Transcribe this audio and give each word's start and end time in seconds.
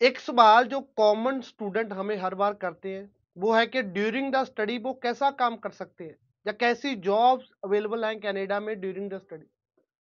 एक 0.00 0.18
सवाल 0.20 0.64
जो 0.64 0.80
कॉमन 0.96 1.40
स्टूडेंट 1.40 1.92
हमें 1.92 2.16
हर 2.16 2.34
बार 2.34 2.54
करते 2.54 2.88
हैं, 2.88 3.10
वो 3.36 3.52
है 3.52 3.66
कि 3.66 3.82
ड्यूरिंग 3.82 4.32
द 4.32 4.42
स्टडी 4.44 4.76
वो 4.78 4.92
कैसा 5.02 5.30
काम 5.38 5.56
कर 5.56 5.70
सकते 5.70 6.04
हैं? 6.04 6.16
या 6.46 6.52
कैसी 6.52 6.94
जॉब्स 7.06 7.50
अवेलेबल 7.64 8.04
हैं 8.04 8.18
कनाडा 8.20 8.58
में 8.60 8.78
ड्यूरिंग 8.80 9.10
द 9.10 9.18
स्टडी 9.18 9.46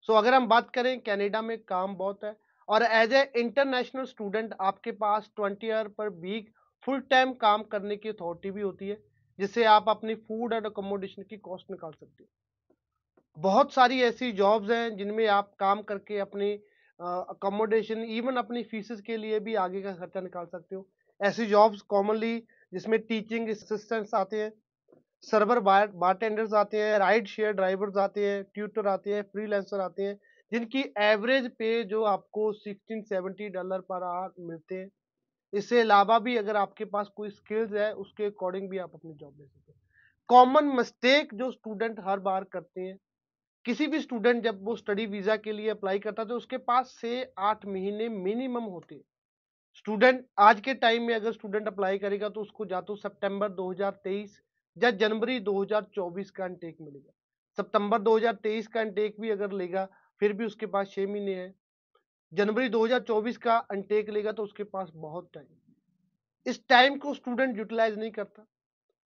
सो 0.08 0.12
अगर 0.12 0.34
हम 0.34 0.46
बात 0.48 0.70
करें 0.70 0.98
कनाडा 1.00 1.42
में 1.42 1.56
काम 1.64 1.94
बहुत 1.96 2.24
है 2.24 2.34
और 2.68 2.82
एज 2.82 3.12
ए 3.12 3.22
इंटरनेशनल 3.36 4.04
स्टूडेंट 4.04 4.54
आपके 4.60 4.92
पास 4.98 5.30
twenty 5.36 5.70
hour 5.70 5.88
per 5.88 6.08
week 6.20 6.50
full 6.84 7.00
time 7.10 7.32
काम 7.40 7.62
करने 7.72 7.96
की 7.96 8.08
अथॉरिटी 8.08 8.50
भी 8.50 8.62
होती 8.62 8.88
है, 8.88 8.98
जिससे 9.38 9.64
आप 9.66 9.88
अपनी 9.88 10.14
फ़ूड 10.16 10.52
एंड 10.52 10.66
अकोमोडेशन 10.66 11.22
की 11.22 11.36
कॉस्ट 11.38 11.70
निकाल 11.70 11.92
सकते 11.92 12.24
हो। 12.24 12.28
बहुत 13.36 13.72
सारी 13.72 14.02
ऐसी 14.02 14.32
जॉब्स 14.32 14.70
हैं 14.70 14.96
जिनमें 14.96 15.26
आप 15.28 15.52
काम 15.58 15.82
करके 15.82 16.18
अपनी 16.18 16.52
अकोमोडेशन 17.04 18.02
इवन 18.16 18.36
अपनी 18.36 18.62
फीसेस 18.62 19.00
के 19.00 19.16
लिए 19.16 19.40
भी 19.40 19.54
आगे 19.54 19.82
का 19.82 19.92
खर्चा 19.94 20.20
निकाल 20.20 20.46
सकते 20.46 20.76
हो। 20.76 20.86
ऐसी 21.20 21.46
जॉब्स 21.46 21.80
कॉमनली 21.88 22.36
जिसमें 22.72 23.00
टीचिंग 23.00 23.48
असिस्टेंट्स 23.50 24.14
आते 24.14 24.42
हैं 24.42 24.52
सर्वर 25.22 25.58
बार 25.60 25.92
आते 26.56 26.76
हैं 26.76 26.98
राइड 26.98 27.26
शेयर 27.26 27.52
ड्राइवर्स 27.52 27.96
आते 27.96 28.26
हैं 28.26 28.42
ट्यूटर 28.54 28.86
आते 28.86 29.14
हैं 29.14 29.22
फ्रीलांसर 29.22 29.80
आते 29.80 30.02
हैं, 30.02 30.18
जिनकी 30.52 30.82
एवरेज 31.02 31.48
पे 31.58 31.82
जो 31.84 32.02
आपको 32.04 32.52
16 32.54 33.02
70 33.04 33.48
डॉलर 33.48 33.80
पर 33.80 34.02
आवर 34.02 34.32
मिलते 34.40 34.74
हैं। 34.74 34.88
इससे 35.52 35.80
अलावा 35.80 36.18
भी 36.18 36.36
अगर 36.36 36.56
आपके 36.56 36.84
पास 36.84 37.08
कोई 37.16 37.30
स्किल्स 37.30 37.72
है, 37.72 37.92
उसके 37.94 38.24
अकॉर्डिंग 38.24 38.68
भी 38.70 38.78
आप 38.78 38.94
अपनी 38.94 39.12
जॉब 39.14 39.34
ले 39.40 39.46
सकते 39.46 39.72
हैं। 39.72 39.80
कॉमन 40.28 40.64
मिस्टेक 40.76 41.34
जो 41.34 41.50
स्टूडेंट 41.50 42.00
हर 42.00 42.20
बार 42.20 42.44
करते 42.44 42.80
हैं 42.80 42.96
किसी 43.66 43.86
भी 43.86 44.00
स्टूडेंट 44.00 44.42
जब 44.44 44.64
वो 44.64 44.74
स्टडी 44.76 45.04
वीज़ा 45.06 45.36
के 45.36 45.52
लिए 45.52 45.68
अप्लाई 45.68 45.98
करता 45.98 46.22
है 46.22 46.28
तो 46.28 46.36
उसके 46.36 46.58
पास 46.60 46.88
से 47.00 47.32
आठ 47.40 47.64
महीने 47.66 48.08
मिनिमम 48.08 48.64
होते 48.64 48.94
हैं। 48.94 49.02
स्टूडेंट 49.76 50.24
आज 50.38 50.60
के 50.60 50.74
टाइम 50.74 51.02
में 51.02 51.14
अगर 51.14 51.32
स्टूडेंट 51.32 51.68
अप्लाई 51.68 51.98
करेगा 51.98 52.28
तो 52.28 52.40
उसको 52.40 52.66
या 52.66 52.80
तो 52.80 52.96
सितंबर 52.96 53.50
2023 53.52 54.40
या 54.76 54.90
जनवरी 54.92 55.38
2024 55.40 56.30
का 56.30 56.46
इंटेक 56.46 56.76
मिलेगा। 56.80 57.12
सितंबर 57.58 57.98
2023 58.00 58.66
का 58.66 58.80
इंटेक 58.80 59.16
भी 59.20 59.30
अगर 59.30 59.52
लेगा, 59.52 59.88
फिर 60.20 60.32
भी 60.32 60.44
उसके 60.44 60.66
पास 60.66 60.90
छह 60.90 61.06
महीने 61.06 61.34
हैं। 61.34 61.54
जनवरी 62.32 62.68
2024 62.68 63.36
का 63.38 63.62
इंटेक 63.72 64.10
लेगा 64.10 64.32
तो 64.32 64.42
उसके 64.42 64.64
पास 64.64 64.90
बहुत 64.96 65.30
टाइम 65.34 65.46
इस 66.46 66.60
टाइम 66.68 66.96
को 66.98 67.14
स्टूडेंट 67.14 67.58
यूटिलाइज 67.58 67.98
नहीं 67.98 68.10
करता। 68.10 68.46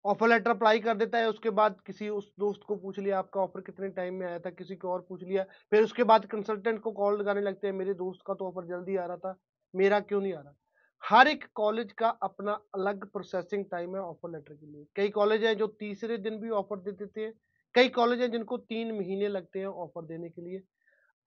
ऑफ़र 0.07 0.29
लेटर 0.29 0.51
अप्लाई 0.51 0.81
कर 0.81 0.97
देता 0.97 1.19
है, 1.19 1.29
उसके 1.29 1.51
बाद 1.51 1.81
किसी 1.87 2.09
उस 2.09 2.33
दोस्त 2.39 2.61
को 2.69 2.77
पूछ 2.77 2.99
लिया, 2.99 3.19
आपका 3.19 3.41
ऑफ़र 3.41 3.61
कितने 3.61 3.89
टाइम 3.89 4.15
में 4.15 4.27
आया 4.27 4.39
था, 4.39 4.51
किसी 4.51 4.77
को 4.77 4.91
और 4.91 5.07
पूछ 5.09 5.23
लिया, 5.23 5.43
फिर 5.71 5.83
उसके 5.83 6.05
बाद 6.05 6.27
कंसल्टेंट 6.27 6.81
को 6.81 6.93
कॉल 6.93 7.19
लगाने 7.21 7.41
लगते 7.41 7.67
हैं, 7.67 7.75
मेरे 7.75 7.95
दोस्त 7.95 8.21
का 8.27 8.34
तो 8.34 8.49
ऑफ़र 8.49 8.67
जल्दी 8.67 8.97
आ 8.97 9.07
रहा 9.07 9.17
था, 9.17 9.37
मेरा 9.75 10.01
क्यों 10.01 10.21
नहीं 10.21 10.34
आ 10.34 10.41
रहा? 10.41 10.55
हर 11.03 11.29
एक 11.29 11.45
कॉलेज 11.55 11.93
का 11.93 12.09
अपना 12.23 12.53
अलग 12.75 13.05
प्रोसेसिंग 13.11 13.65
टाइम 13.65 13.97
है 13.97 14.03
ऑफ़र 14.03 14.31
लेटर 14.31 14.55
के 14.55 14.67
लिए। 14.67 14.87
कई 14.97 15.09
कॉलेज 15.09 15.45
हैं 15.45 15.57
जो 15.57 15.67
तीसरे 15.81 16.19
दिन 16.19 16.39
भी 16.39 16.51
ऑफ़र 16.51 16.81
दे 16.81 16.93
देते 16.93 17.21
हैं, 17.21 17.33
कई 17.75 17.89
कॉलेज 17.89 18.21
हैं 18.21 18.31
जिनको 18.31 18.57
तीन 18.59 18.93
महीने 18.93 19.29
लगते 19.29 19.59
हैं 19.59 19.67
ऑफ़र 19.67 20.05
देने 20.05 20.29
के 20.29 20.43
लिए। 20.43 20.62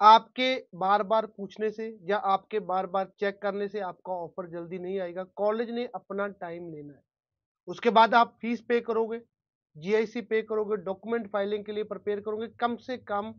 आपके 0.01 0.53
बार 0.75 1.03
बार 1.03 1.25
पूछने 1.25 1.69
से 1.69 1.97
या 2.03 2.17
आपके 2.17 2.59
बार 2.59 2.87
बार 2.87 3.11
चेक 3.19 3.41
करने 3.41 3.67
से 3.67 3.79
आपका 3.79 4.13
ऑफ़र 4.13 4.49
जल्दी 4.49 4.79
नहीं 4.79 4.99
आएगा। 4.99 5.23
कॉलेज 5.35 5.71
ने 5.71 5.85
अपना 5.95 6.27
टाइम 6.27 6.71
लेना 6.71 6.93
है। 6.93 7.01
उसके 7.67 7.89
बाद 7.89 8.13
आप 8.15 8.37
फ़ीस 8.41 8.61
पे 8.61 8.79
करोगे 8.81 9.21
जीआईसी 9.75 10.21
पे 10.21 10.41
करोगे, 10.41 10.75
डॉक्यूमेंट 10.77 11.27
फाइलिंग 11.31 11.63
के 11.65 11.71
लिए 11.71 11.83
प्रिपेयर 11.85 12.19
करोगे, 12.19 12.47
कम 12.59 12.75
से 12.77 12.97
कम 12.99 13.33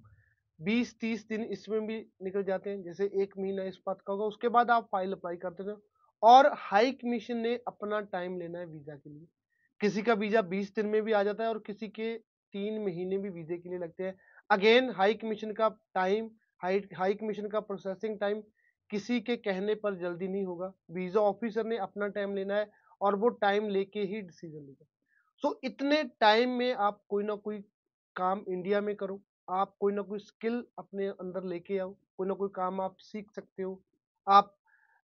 20-30 0.60 1.27
दिन 1.28 1.42
इसमें 1.44 1.86
भी 1.86 1.96
निकल 2.22 2.42
जाते 2.44 2.70
हैं, 2.70 2.82
जैसे 2.82 3.04
एक 3.22 3.34
महीना 3.38 3.62
इस 3.64 3.78
बात 3.86 4.00
का 4.06 4.12
होगा, 4.12 4.24
उसके 4.24 4.48
बाद 4.48 4.70
आप 4.70 4.88
फ़ाइल 4.92 5.12
अप्लाई 5.12 5.36
करते 5.36 5.62
हो 5.62 5.80
और 6.22 6.50
हाई 6.54 6.92
कमीशन 6.92 7.36
ने 7.36 7.54
अपना 7.68 8.00
टाइम 8.12 8.38
लेना 8.38 8.58
है 8.58 8.66
वीज़ा 8.66 8.94
के 8.94 9.10
लिए। 9.10 9.27
किसी 9.80 10.02
का 10.02 10.14
वीज़ा 10.14 10.42
20 10.44 10.74
दिन 10.77 10.86
में 10.86 11.02
भी 11.02 11.12
आ 11.12 11.22
जाता 11.22 11.44
है 11.44 11.50
और 11.50 11.58
किसी 11.66 11.88
के 11.88 12.14
तीन 12.55 12.82
महीने 12.84 13.18
भी 13.18 13.28
वीज़े 13.30 13.56
के 13.58 13.68
लिए 13.68 13.78
लगते 13.78 14.05
हैं। 14.05 14.14
अगेन, 14.50 14.90
हाई 14.90 15.14
कमीशन 15.14 15.52
का 15.52 15.68
टाइम, 15.95 16.30
हाई 16.62 16.83
हाई 16.95 17.14
कमीशन 17.14 17.48
का 17.48 17.61
प्रोसेसिंग 17.61 18.18
टाइम 18.20 18.42
किसी 18.90 19.20
के 19.20 19.36
कहने 19.39 19.74
पर 19.74 19.95
जल्दी 19.98 20.28
नहीं 20.28 20.45
होगा। 20.45 20.72
वीज़ा 20.90 21.20
ऑफिसर 21.20 21.66
ने 21.66 21.77
अपना 21.78 22.08
टाइम 22.08 22.34
लेना 22.34 22.55
है 22.55 22.70
और 23.00 23.16
वो 23.16 23.28
टाइम 23.28 23.68
लेके 23.68 24.00
ही 24.00 24.20
डिसीज़न 24.22 24.58
लेगा 24.58 24.86
सो 25.42 25.48
so, 25.48 25.55
इतने 25.64 26.02
टाइम 26.20 26.50
में 26.50 26.72
आप 26.74 27.02
कोई 27.08 27.24
ना 27.24 27.34
कोई 27.34 27.58
काम 28.16 28.44
इंडिया 28.48 28.80
में 28.80 28.94
करो 28.96 29.20
आप 29.50 29.77
कोई 29.80 29.92
ना 29.92 30.02
कोई 30.02 30.18
स्किल 30.18 30.64
अपने 30.78 31.06
अंदर 31.08 31.44
लेके 31.44 31.78
आओ 31.78 31.90
कोई 32.18 32.28
ना 32.28 32.34
कोई 32.34 32.48
काम 32.55 32.80
आप 32.80 32.96
सीख 33.00 33.30
सकते 33.30 33.62
हो। 33.62 33.83
आप 34.27 34.56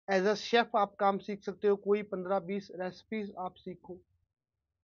एज 0.08 0.26
अ 0.26 0.34
शेफ 0.34 0.76
आप 0.76 0.94
काम 0.96 1.18
सीख 1.18 1.42
सकते 1.44 1.68
हो 1.68 1.76
कोई 1.76 2.02
पंद्रह 2.02 2.38
बीस 2.40 2.68
रेसिपीज़ 2.80 3.32
आप 3.38 3.54
सीखो। 3.54 4.00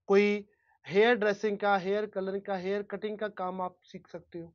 कोई 0.09 0.47
हेयर 0.87 1.15
ड्रेसिंग 1.15 1.59
का 1.59 1.77
हेयर 1.77 2.07
कलरिंग 2.07 2.43
का 2.43 2.57
हेयर 2.57 2.83
कटिंग 2.83 3.19
का 3.19 3.29
काम 3.29 3.61
आप 3.61 3.77
सीख 3.83 4.09
सकते 4.09 4.39
हो। 4.39 4.53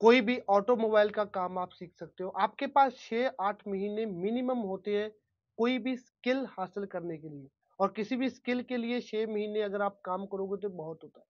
कोई 0.00 0.20
भी 0.20 0.38
ऑटोमोबाइल 0.48 1.10
का 1.10 1.24
काम 1.24 1.58
आप 1.58 1.70
सीख 1.70 1.92
सकते 1.98 2.24
हो। 2.24 2.30
आपके 2.30 2.66
पास 2.66 2.96
छः 2.98 3.30
आठ 3.40 3.68
महीने 3.68 4.06
मिनिमम 4.06 4.58
होते 4.58 4.96
हैं 4.96 5.10
कोई 5.58 5.78
भी 5.78 5.96
स्किल 5.96 6.46
हासिल 6.50 6.86
करने 6.86 7.18
के 7.18 7.28
लिए 7.28 7.48
और 7.80 7.92
किसी 7.96 8.16
भी 8.16 8.30
स्किल 8.30 8.62
के 8.62 8.76
लिए 8.76 9.00
छः 9.00 9.26
महीने 9.26 9.62
अगर 9.62 9.82
आप 9.82 10.00
काम 10.04 10.26
करोगे 10.26 10.62
तो 10.62 10.68
बहुत 10.68 11.00
होता 11.02 11.20
है। 11.20 11.26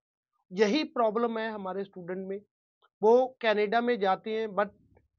यही 0.53 0.85
प्रॉब्लम 0.85 1.39
है 1.39 1.51
हमारे 1.51 1.85
स्टूडेंट 1.85 2.29
में। 2.29 2.41
वो 3.03 3.37
कनाडा 3.43 3.81
में 3.81 4.01
जाते 4.01 4.31
हैं 4.31 4.55
बट 4.55 4.71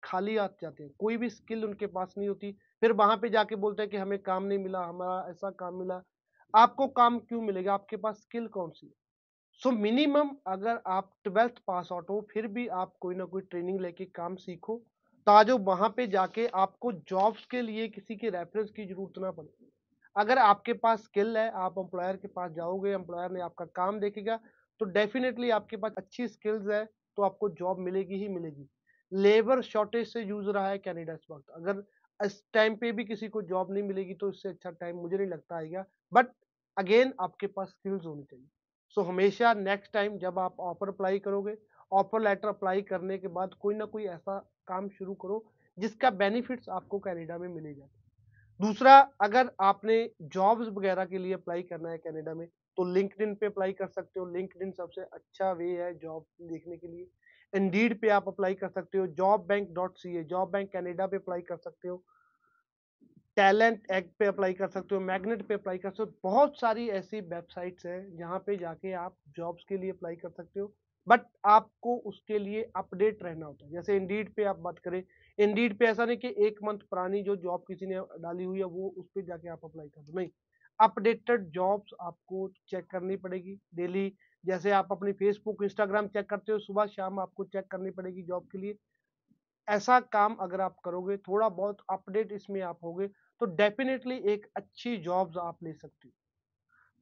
खाली 0.03 0.35
हाथ 0.35 0.49
जाते 0.61 0.83
हैं। 0.83 0.91
कोई 0.99 1.17
भी 1.17 1.29
स्किल 1.29 1.65
उनके 1.65 1.87
पास 1.87 2.15
नहीं 2.17 2.29
होती। 2.29 2.51
फिर 2.81 2.91
वहाँ 2.91 3.17
पे 3.17 3.29
जाके 3.29 3.55
बोलते 3.55 3.81
हैं 3.81 3.91
कि 3.91 3.97
हमें 3.97 4.19
काम 4.19 4.43
नहीं 4.43 4.59
मिला, 4.59 4.83
हमारा 4.85 5.29
ऐसा 5.29 5.49
काम 5.49 5.75
मिला। 5.75 6.01
आपको 6.55 6.87
काम 6.87 7.19
क्यों 7.19 7.41
मिलेगा? 7.41 7.73
आपके 7.73 7.97
पास 7.97 8.15
स्किल 8.15 8.47
कौन 8.47 8.69
सी 8.69 8.87
है? 8.87 8.93
सो 9.61 9.71
मिनिमम 9.71 10.31
अगर 10.47 10.81
आप 10.87 11.13
ट्वेल्थ 11.23 11.59
पास 11.67 11.89
आउट 11.91 12.09
हो, 12.09 12.27
फिर 12.33 12.47
भी 12.47 12.67
आप 12.67 12.93
कोई 12.99 13.15
ना 13.15 13.25
कोई 13.25 13.41
ट्रेनिंग 13.41 13.81
लेके 13.81 14.05
काम 14.05 14.35
सीखो। 14.35 14.83
ताजो 15.27 15.57
वहाँ 15.59 15.89
पे 15.89 16.05
जाके 16.07 16.45
आपको 16.55 16.91
जॉब्स 17.09 17.45
के 17.45 17.61
लिए 17.61 17.87
किसी 17.87 18.15
के 18.15 18.29
रेफरेंस 18.29 18.69
की 18.71 18.85
ज़रूरत 18.85 19.19
ना 19.19 19.31
पड़े। 19.31 19.49
अगर 20.15 20.37
आपके 20.37 20.73
पास 20.75 21.03
स्किल 21.03 21.37
है 21.37 21.49
आप 21.57 21.75
एम्प्लॉयर 21.79 22.15
के 22.17 22.27
पास 22.29 22.51
जाओगे 22.51 22.91
एम्प्लॉयर 22.91 23.31
ने 23.31 23.41
आपका 23.41 23.65
काम 23.75 23.99
देखेगा 23.99 24.39
तो 24.81 24.85
डेफिनेटली 24.91 25.49
आपके 25.49 25.77
पास 25.77 25.93
अच्छी 25.97 26.27
स्किल्स 26.27 26.67
है 26.69 26.83
तो 27.17 27.23
आपको 27.23 27.49
जॉब 27.51 27.79
मिलेगी 27.79 28.15
ही 28.15 28.27
मिलेगी। 28.29 28.67
लेबर 29.11 29.61
शॉर्टेज 29.63 30.07
से 30.07 30.21
यूज़ 30.23 30.49
रहा 30.49 30.69
है 30.69 30.77
कैनेडा 30.77 31.13
इस 31.13 31.25
वक्त। 31.31 31.49
अगर 31.55 31.83
इस 32.19 32.43
टाइम 32.53 32.75
पे 32.75 32.91
भी 32.91 33.03
किसी 33.05 33.27
को 33.27 33.41
जॉब 33.43 33.71
नहीं 33.73 33.83
मिलेगी 33.83 34.13
तो 34.13 34.29
इससे 34.29 34.49
अच्छा 34.49 34.69
टाइम 34.71 34.97
मुझे 34.97 35.17
नहीं 35.17 35.27
लगता 35.27 35.55
आएगा। 35.57 35.85
बट 36.11 36.27
अगेन 36.77 37.13
आपके 37.21 37.47
पास 37.49 37.69
स्किल्स 37.69 38.05
होनी 38.05 38.23
चाहिए। 38.23 38.47
सो 38.97 39.01
so, 39.01 39.07
हमेशा 39.07 39.53
नेक्स्ट 39.53 39.93
टाइम 39.93 40.17
जब 40.19 40.39
आप 40.39 40.59
ऑफ़र 40.61 40.89
अप्लाई 40.89 41.19
करोगे 41.19 41.55
ऑफ़र 41.91 42.21
लेटर 42.21 42.47
अप्लाई 42.47 42.81
करने 42.83 43.17
के 43.17 43.27
बाद 43.29 43.53
कोई 43.53 43.75
ना 43.75 43.85
कोई 43.85 44.05
ऐसा 44.05 44.37
काम 44.67 44.89
शुरू 44.89 45.13
करो, 45.13 45.43
जिसका 45.77 46.09
बेनिफिट्स 46.11 46.69
आपको 46.69 46.99
कनाडा 46.99 47.37
में 47.37 47.47
मिलेगा 47.49 47.87
दूसरा, 48.59 48.99
अगर 49.21 49.49
आपने 49.61 50.09
जॉब्स 50.21 50.67
वगैरह 50.67 51.05
के 51.05 51.17
लिए 51.17 51.33
अप्लाई 51.33 51.63
करना 51.63 51.89
है 51.89 51.97
कनाडा 51.97 52.33
में 52.33 52.47
तो 52.77 52.83
लिंकडिन 52.93 53.33
पे 53.35 53.45
अप्लाई 53.45 53.73
कर 53.73 53.87
सकते 53.87 54.19
हो। 54.19 54.25
लिंकडिन 54.25 54.71
सबसे 54.71 55.01
अच्छा 55.03 55.51
वे 55.51 55.69
है 55.71 55.93
जॉब 55.99 56.25
देखने 56.41 56.77
के 56.77 56.87
लिए। 56.87 57.07
इंडीड 57.53 57.99
पे 58.01 58.09
आप 58.09 58.27
अप्लाई 58.27 58.53
कर 58.53 58.69
सकते 58.69 58.97
हो। 58.97 59.07
Job 59.07 59.45
bank 59.47 59.69
dot 59.73 59.97
C 59.97 60.15
A 60.17 60.23
job 60.23 60.51
bank 60.51 60.71
Canada 60.71 61.07
पे 61.07 61.17
अप्लाई 61.17 61.41
कर 61.41 61.57
सकते 61.57 61.87
हो। 61.87 62.03
टैलेंट 63.37 63.91
एक्ट 63.91 64.11
पे 64.19 64.25
अप्लाई 64.25 64.53
कर 64.53 64.67
सकते 64.67 64.95
हो। 64.95 65.01
मैग्नेट 65.01 65.45
पे 65.47 65.53
अप्लाई 65.53 65.77
कर 65.77 65.89
सकते 65.89 66.03
हो। 66.03 66.19
बहुत 66.23 66.59
सारी 66.59 66.87
ऐसी 66.89 67.21
वेबसाइट्स 67.21 67.85
हैं, 67.85 68.17
जहाँ 68.17 68.39
पे 68.39 68.57
जाके 68.57 68.93
आप 68.93 69.17
जॉब्स 69.37 69.63
के 69.69 69.77
लिए 69.77 69.91
अप्लाई 69.91 70.15
कर 70.15 70.29
सकते 70.29 70.59
हो। 70.59 70.73
बट 71.07 71.21
आपको 71.45 71.95
उसके 72.07 72.39
लिए 72.39 72.63
अपडेट 72.75 73.23
रहना 73.23 73.45
होता 73.45 73.65
है। 73.65 73.71
जैसे 73.71 73.95
इंडीड 73.97 74.33
पे 74.35 74.43
आप 74.45 74.59
बात 74.59 74.79
करें 74.79 75.03
इंडीड 75.37 75.77
पे 75.79 75.85
ऐसा 75.85 76.05
नहीं 76.05 76.17
कि 76.17 76.33
एक 76.47 76.59
मंथ 76.63 76.79
पुरानी 76.89 77.21
जो 77.23 77.35
जॉब 77.37 77.63
किसी 77.67 77.85
ने 77.85 77.99
डाली 78.19 78.43
हुई 78.43 78.59
है, 78.59 78.65
वो 78.65 78.93
उस 78.97 79.07
पर 79.07 79.21
जाके 79.23 79.49
आप 79.49 79.65
अप्लाई 79.65 79.87
कर 79.87 80.01
दो। 80.01 80.19
नहीं 80.19 80.29
अपडेटेड 80.79 81.49
जॉब्स 81.51 81.93
आपको 82.01 82.47
चेक 82.69 82.85
करनी 82.91 83.15
पड़ेगी 83.17 83.55
डेली 83.75 84.11
जैसे 84.43 84.71
आप 84.73 84.87
अपनी 84.91 85.11
फेसबुक 85.13 85.63
इंस्टाग्राम 85.63 86.07
चेक 86.07 86.29
करते 86.29 86.51
हो, 86.51 86.59
सुबह 86.59 86.85
शाम 86.87 87.19
आपको 87.19 87.43
चेक 87.45 87.67
करनी 87.67 87.91
पड़ेगी 87.91 88.23
जॉब 88.23 88.47
के 88.51 88.57
लिए। 88.57 88.75
ऐसा 89.67 89.99
काम 90.01 90.35
अगर 90.41 90.61
आप 90.61 90.77
करोगे, 90.85 91.17
थोड़ा 91.19 91.49
बहुत 91.51 91.77
अपडेट 91.91 92.31
इसमें 92.31 92.61
आप 92.63 92.79
होगे 92.83 93.07
तो 93.41 93.45
डेफिनेटली 93.57 94.17
एक 94.33 94.47
अच्छी 94.57 94.97
जॉब्स 94.99 95.37
आप 95.39 95.63
ले 95.63 95.73
सकते 95.73 96.07
हो। 96.07 96.13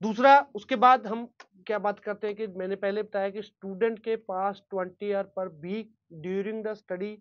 दूसरा, 0.03 0.39
उसके 0.55 0.75
बाद 0.75 1.05
हम 1.07 1.25
क्या 1.67 1.77
बात 1.79 1.99
करते 1.99 2.27
हैं 2.27 2.35
कि 2.35 2.47
मैंने 2.49 2.75
पहले 2.75 3.03
बताया 3.03 3.29
कि 3.29 3.41
स्टूडेंट 3.41 3.99
के 3.99 4.15
पास 4.23 4.61
twenty 4.69 5.05
year 5.05 5.23
per 5.35 5.47
week 5.61 5.93
during 6.15 6.63
the 6.63 6.73
study 6.73 7.11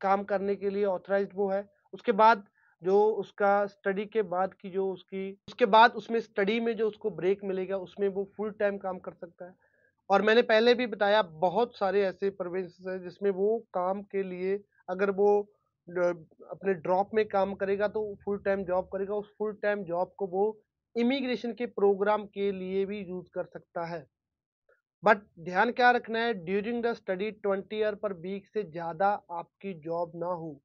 काम 0.00 0.22
करने 0.24 0.54
के 0.56 0.70
लिए 0.70 0.84
ऑथराइज 0.84 1.30
वो 1.34 1.48
है। 1.50 1.64
उसके 1.94 2.12
बाद 2.12 2.44
जो 2.82 3.00
उसका 3.14 3.54
स्टडी 3.66 4.04
के 4.06 4.22
बाद 4.24 4.54
की 4.54 4.70
जो 4.70 4.90
उसकी, 4.92 5.30
उसके 5.48 5.66
बाद 5.66 5.92
उसमें 5.92 6.18
स्टडी 6.20 6.58
में 6.60 6.76
जो 6.76 6.88
उसको 6.88 7.10
ब्रेक 7.12 7.44
मिलेगा, 7.44 7.76
उसमें 7.78 8.08
वो 8.08 8.24
फुल 8.36 8.50
टाइम 8.50 8.78
काम 8.78 8.98
कर 8.98 9.12
सकता 9.14 9.44
है। 9.44 9.54
और 10.10 10.22
मैंने 10.22 10.42
पहले 10.44 10.74
भी 10.74 10.86
बताया, 10.86 11.22
बहुत 11.22 11.76
सारे 11.76 12.04
ऐसे 12.06 12.30
प्रोविंस 12.32 12.76
हैं 12.86 13.00
जिसमें 13.02 13.30
वो 13.32 13.58
काम 13.74 14.02
के 14.04 14.22
लिए 14.22 14.60
अगर 14.88 15.10
वो 15.12 15.40
अपने 15.88 16.74
ड्रॉप 16.76 17.10
में 17.14 17.24
काम 17.28 17.54
करेगा 17.54 17.88
तो 17.88 18.14
फुल 18.24 18.38
टाइम 18.38 18.64
जॉब 18.64 18.88
करेगा, 18.92 19.14
उस 19.14 19.34
फुल 19.38 19.52
टाइम 19.62 19.84
जॉब 19.84 20.14
को 20.18 20.26
वो 20.28 20.46
इमिग्रेशन 20.96 21.52
के 21.52 21.66
प्रोग्राम 21.68 22.24
के 22.26 22.50
लिए 22.52 22.84
भी 22.86 22.98
यूज़ 23.00 23.28
कर 23.34 23.44
सकता 23.46 23.84
है। 23.86 24.06
बट 25.02 25.18
ध्यान 25.40 25.70
क्या 25.72 25.90
रखना 25.90 26.18
है, 26.18 26.32
during 26.34 26.82
the 26.84 26.92
study 26.94 27.30
twenty 27.32 27.76
year 27.76 27.94
per 27.94 28.12
week 28.14 28.46
से 28.46 28.62
ज़्यादा 28.62 29.08
आपकी 29.32 29.74
जॉब 29.80 30.12
ना 30.16 30.26
हो। 30.26 30.60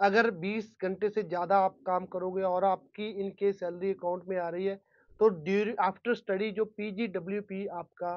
अगर 0.00 0.30
20 0.40 0.70
घंटे 0.82 1.08
से 1.10 1.22
ज़्यादा 1.22 1.58
आप 1.58 1.76
काम 1.86 2.06
करोगे 2.06 2.42
और 2.42 2.64
आपकी 2.64 3.08
इनके 3.20 3.52
सैलरी 3.52 3.90
अकाउंट 3.92 4.24
में 4.28 4.36
आ 4.38 4.48
रही 4.48 4.64
है 4.64 4.76
तो 5.20 5.28
ड्यूरिंग 5.28 5.78
आफ्टर 5.80 6.14
स्टडी 6.14 6.50
जो 6.50 6.64
पी 6.66 6.90
जी 6.90 7.06
डब्ल्यू 7.08 7.40
पी 7.42 7.66
आपका 7.66 8.12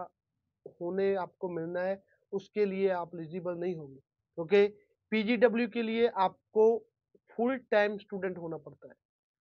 होने 0.82 1.14
आपको 1.16 1.50
मिलना 1.50 1.82
है, 1.82 2.02
उसके 2.34 2.66
लिए 2.66 2.90
आप 2.92 3.16
एलिजिबल 3.16 3.56
नहीं 3.56 3.76
होंगे। 3.76 4.00
क्योंकि 4.00 4.68
पी 5.12 5.24
जी 5.24 5.38
डब्ल्यू 5.38 5.68
के 5.68 5.82
लिए 5.82 6.08
आपको 6.18 6.66
फुल 7.30 7.58
टाइम 7.72 7.98
स्टूडेंट 7.98 8.38
होना 8.38 8.58
पड़ता 8.58 8.88
है। 8.88 8.94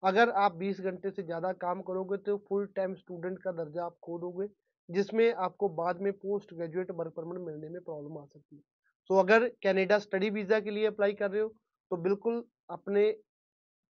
अगर 0.05 0.29
आप 0.37 0.55
20 0.55 0.79
घंटे 0.81 1.11
से 1.11 1.23
ज़्यादा 1.23 1.51
काम 1.59 1.81
करोगे 1.81 2.17
तो 2.19 2.37
फुल 2.49 2.65
टाइम 2.75 2.93
स्टूडेंट 2.95 3.37
का 3.39 3.51
दर्जा 3.53 3.85
आप 3.85 3.97
खो 4.03 4.17
दोगे 4.19 4.47
जिसमें 4.89 5.33
आपको 5.35 5.69
बाद 5.75 6.01
में 6.01 6.11
पोस्ट 6.15 6.53
ग्रेजुएट 6.53 6.91
वर्क 6.93 7.13
परमिट 7.13 7.39
मिलने 7.41 7.69
में 7.69 7.81
प्रॉब्लम 7.81 8.17
आ 8.17 8.25
सकती 8.25 8.55
है। 8.55 8.61
तो 9.09 9.17
अगर 9.17 9.47
कनाडा 9.63 9.97
स्टडी 9.99 10.29
वीज़ा 10.31 10.59
के 10.59 10.71
लिए 10.71 10.85
अप्लाई 10.87 11.13
कर 11.13 11.31
रहे 11.31 11.41
हो 11.41 11.47
तो 11.91 11.97
बिल्कुल 11.99 12.43
अपने 12.69 13.11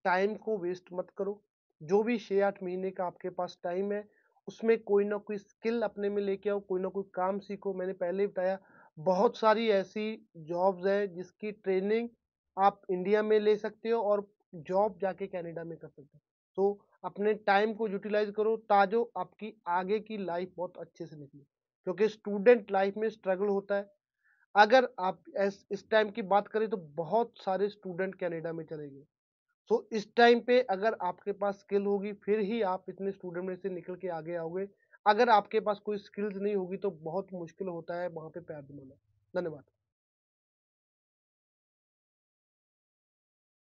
टाइम 0.05 0.35
को 0.37 0.57
वेस्ट 0.57 0.89
मत 0.93 1.07
करो। 1.17 1.41
जो 1.81 2.01
भी 2.03 2.17
छः 2.19 2.45
आठ 2.45 2.61
महीने 2.63 2.91
का 2.91 3.05
आपके 3.05 3.29
पास 3.31 3.57
टाइम 3.63 3.91
है, 3.91 4.03
उसमें 4.47 4.77
कोई 4.83 5.05
ना 5.05 5.17
कोई 5.19 5.37
स्किल 5.37 5.81
अपने 5.83 6.09
में 6.09 6.21
लेके 6.23 6.49
आओ, 6.49 6.59
कोई 6.61 6.81
ना 6.81 6.89
कोई 6.89 7.03
काम 7.13 7.39
सीखो। 7.39 7.73
मैंने 7.73 7.93
पहले 7.95 8.27
बताया, 8.27 8.57
बहुत 8.97 9.37
सारी 9.37 9.67
ऐसी 9.71 10.27
जॉब्स 10.45 10.85
है 10.87 11.07
जिसकी 11.15 11.51
ट्रेनिंग 11.53 12.09
आप 12.57 12.81
इंडिया 12.91 13.23
में 13.23 13.39
ले 13.39 13.55
सकते 13.57 13.89
हो 13.89 14.01
और 14.03 14.21
जॉब 14.53 14.97
जाके 15.01 15.27
कनाडा 15.27 15.63
में 15.63 15.77
कर 15.77 15.87
सकते 15.87 16.17
हो। 16.17 16.21
तो 16.57 16.79
अपने 17.03 17.33
टाइम 17.33 17.73
को 17.73 17.87
यूटिलाइज 17.87 18.31
करो 18.37 18.55
ताजो 18.69 19.03
आपकी 19.17 19.53
आगे 19.67 19.99
की 19.99 20.17
लाइफ 20.17 20.53
बहुत 20.57 20.77
अच्छे 20.77 21.05
से 21.05 21.15
निकले। 21.15 21.43
क्योंकि 21.87 22.07
स्टूडेंट 22.09 22.71
लाइफ 22.71 22.97
में 22.97 23.09
स्ट्रगल 23.09 23.47
होता 23.47 23.75
है। 23.75 23.89
अगर 24.55 24.89
आप 24.99 25.23
इस 25.71 25.89
टाइम 25.91 26.09
की 26.11 26.21
बात 26.23 26.47
करें 26.47 26.69
तो 26.69 26.77
बहुत 26.77 27.33
सारे 27.37 27.69
स्टूडेंट 27.69 28.15
कनाडा 28.15 28.53
में 28.53 28.63
चले 28.65 28.89
गए। 28.89 29.03
सो 29.69 29.75
so, 29.75 29.93
इस 29.93 30.07
टाइम 30.15 30.39
पे 30.41 30.61
अगर 30.61 30.97
आपके 31.01 31.31
पास 31.33 31.59
स्किल 31.59 31.85
होगी 31.85 32.13
फिर 32.25 32.39
ही 32.41 32.61
आप 32.63 32.85
इतने 32.89 33.11
स्टूडेंट 33.11 33.45
में 33.45 33.55
से 33.55 33.69
निकल 33.69 33.95
के 33.95 34.07
आगे 34.09 34.35
आओगे। 34.35 34.67
अगर 35.05 35.29
आपके 35.29 35.59
पास 35.59 35.79
कोई 35.79 35.97
स्किल्स 35.97 36.37
नहीं 36.37 36.55
होगी 36.55 36.77
तो 36.77 36.91
बहुत 37.03 37.33
मुश्किल 37.33 37.67
होता 37.67 38.01
है 38.01 38.09
वहाँ 38.09 38.29
पे 38.29 38.39
पैर 38.41 38.61
जमाना 38.63 38.95
धन्यवाद। 39.33 39.63